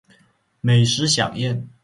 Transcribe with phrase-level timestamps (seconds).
[0.61, 1.69] 美食飨宴